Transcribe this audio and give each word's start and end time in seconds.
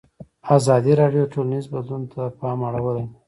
ازادي 0.55 0.93
راډیو 1.01 1.23
د 1.25 1.31
ټولنیز 1.33 1.65
بدلون 1.73 2.03
ته 2.13 2.21
پام 2.39 2.59
اړولی. 2.69 3.05